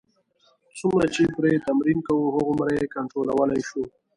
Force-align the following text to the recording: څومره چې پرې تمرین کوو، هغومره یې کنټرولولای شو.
څومره 0.79 1.05
چې 1.15 1.23
پرې 1.35 1.63
تمرین 1.67 1.99
کوو، 2.07 2.33
هغومره 2.35 2.71
یې 2.79 2.85
کنټرولولای 2.95 3.61
شو. 3.69 3.83